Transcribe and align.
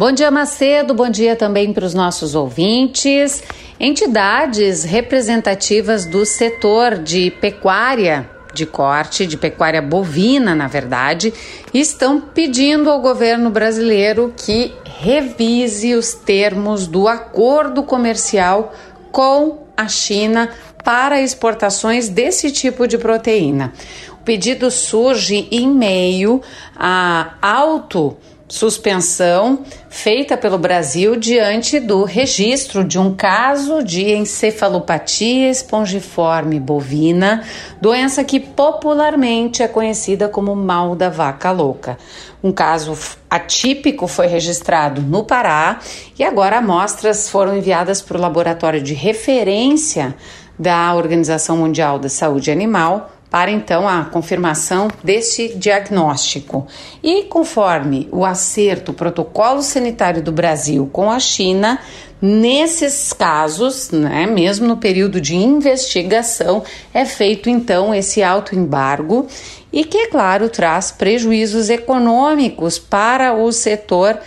Bom 0.00 0.12
dia, 0.12 0.30
Macedo. 0.30 0.94
Bom 0.94 1.10
dia 1.10 1.36
também 1.36 1.74
para 1.74 1.84
os 1.84 1.92
nossos 1.92 2.34
ouvintes. 2.34 3.42
Entidades 3.78 4.82
representativas 4.82 6.06
do 6.06 6.24
setor 6.24 6.96
de 6.96 7.30
pecuária, 7.32 8.26
de 8.54 8.64
corte, 8.64 9.26
de 9.26 9.36
pecuária 9.36 9.82
bovina, 9.82 10.54
na 10.54 10.68
verdade, 10.68 11.34
estão 11.74 12.18
pedindo 12.18 12.88
ao 12.88 13.02
governo 13.02 13.50
brasileiro 13.50 14.32
que 14.34 14.72
revise 14.86 15.94
os 15.94 16.14
termos 16.14 16.86
do 16.86 17.06
acordo 17.06 17.82
comercial 17.82 18.72
com 19.12 19.66
a 19.76 19.86
China 19.86 20.48
para 20.82 21.20
exportações 21.20 22.08
desse 22.08 22.50
tipo 22.50 22.88
de 22.88 22.96
proteína. 22.96 23.74
O 24.12 24.24
pedido 24.24 24.70
surge 24.70 25.46
em 25.50 25.68
meio 25.68 26.40
a 26.74 27.34
alto 27.42 28.16
suspensão 28.50 29.60
feita 29.88 30.36
pelo 30.36 30.58
Brasil 30.58 31.14
diante 31.14 31.78
do 31.78 32.02
registro 32.02 32.82
de 32.82 32.98
um 32.98 33.14
caso 33.14 33.80
de 33.84 34.10
encefalopatia 34.12 35.48
espongiforme 35.48 36.58
bovina, 36.58 37.44
doença 37.80 38.24
que 38.24 38.40
popularmente 38.40 39.62
é 39.62 39.68
conhecida 39.68 40.28
como 40.28 40.56
mal 40.56 40.96
da 40.96 41.08
vaca 41.08 41.52
louca. 41.52 41.96
Um 42.42 42.50
caso 42.50 42.98
atípico 43.30 44.08
foi 44.08 44.26
registrado 44.26 45.00
no 45.00 45.22
Pará 45.22 45.78
e 46.18 46.24
agora 46.24 46.58
amostras 46.58 47.28
foram 47.28 47.56
enviadas 47.56 48.02
para 48.02 48.18
o 48.18 48.20
laboratório 48.20 48.82
de 48.82 48.94
referência 48.94 50.12
da 50.58 50.92
Organização 50.94 51.56
Mundial 51.56 52.00
da 52.00 52.08
Saúde 52.08 52.50
Animal 52.50 53.12
para 53.30 53.50
então 53.50 53.88
a 53.88 54.04
confirmação 54.04 54.88
deste 55.04 55.54
diagnóstico. 55.56 56.66
E 57.02 57.22
conforme 57.24 58.08
o 58.10 58.24
acerto, 58.24 58.90
o 58.90 58.94
protocolo 58.94 59.62
sanitário 59.62 60.22
do 60.22 60.32
Brasil 60.32 60.90
com 60.92 61.10
a 61.10 61.20
China, 61.20 61.78
nesses 62.20 63.12
casos, 63.12 63.90
né, 63.90 64.26
mesmo 64.26 64.66
no 64.66 64.76
período 64.76 65.20
de 65.20 65.36
investigação, 65.36 66.64
é 66.92 67.04
feito 67.04 67.48
então 67.48 67.94
esse 67.94 68.22
alto 68.22 68.56
embargo 68.56 69.26
e 69.72 69.84
que, 69.84 69.96
é 69.96 70.06
claro, 70.08 70.48
traz 70.48 70.90
prejuízos 70.90 71.70
econômicos 71.70 72.78
para 72.78 73.32
o 73.32 73.52
setor, 73.52 74.18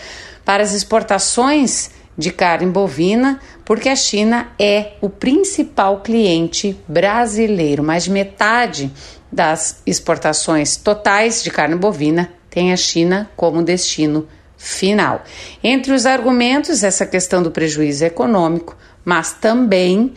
para 0.45 0.63
as 0.63 0.73
exportações 0.73 1.91
de 2.17 2.31
carne 2.31 2.67
bovina, 2.67 3.39
porque 3.65 3.89
a 3.89 3.95
China 3.95 4.51
é 4.59 4.93
o 5.01 5.09
principal 5.09 6.01
cliente 6.01 6.77
brasileiro. 6.87 7.83
Mais 7.83 8.03
de 8.03 8.11
metade 8.11 8.91
das 9.31 9.81
exportações 9.85 10.77
totais 10.77 11.43
de 11.43 11.49
carne 11.49 11.75
bovina 11.75 12.31
tem 12.49 12.71
a 12.71 12.77
China 12.77 13.29
como 13.35 13.63
destino 13.63 14.27
final. 14.57 15.23
Entre 15.63 15.91
os 15.91 16.05
argumentos, 16.05 16.83
essa 16.83 17.05
questão 17.05 17.41
do 17.41 17.51
prejuízo 17.51 18.05
econômico, 18.05 18.77
mas 19.03 19.33
também 19.33 20.13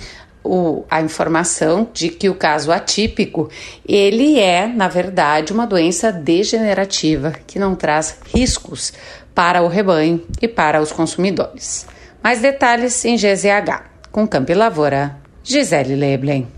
o, 0.47 0.85
a 0.91 1.01
informação 1.01 1.89
de 1.93 2.09
que 2.09 2.29
o 2.29 2.35
caso 2.35 2.73
atípico 2.73 3.51
ele 3.87 4.39
é, 4.39 4.67
na 4.67 4.89
verdade, 4.89 5.53
uma 5.53 5.67
doença 5.67 6.13
degenerativa 6.13 7.35
que 7.47 7.59
não 7.59 7.75
traz 7.75 8.19
riscos 8.33 8.93
para 9.35 9.63
o 9.63 9.69
rebanho 9.69 10.23
e 10.41 10.49
para 10.49 10.81
os 10.81 10.93
consumidores. 10.93 11.87
Mais 12.23 12.41
detalhes 12.41 13.05
em 13.05 13.17
GZH. 13.17 13.85
Com 14.11 14.27
Campo 14.27 14.55
Lavoura, 14.55 15.17
Gisele 15.45 15.95
Leblen. 15.95 16.56